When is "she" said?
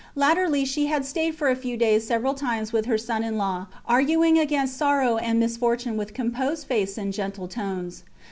0.65-0.87